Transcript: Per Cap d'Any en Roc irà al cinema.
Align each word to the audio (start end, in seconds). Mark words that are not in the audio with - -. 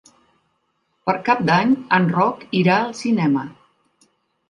Per 1.09 1.15
Cap 1.27 1.45
d'Any 1.51 1.77
en 1.99 2.09
Roc 2.17 2.43
irà 2.65 2.81
al 2.81 2.93
cinema. 3.05 3.49